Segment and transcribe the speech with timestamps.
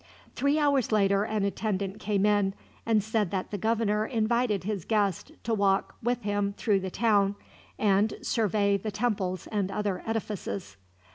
[0.35, 2.55] Three hours later an attendant came in,
[2.87, 7.35] and said that the governor invited his guest to walk with him through the town,
[7.77, 10.75] and survey the temples and other edifices.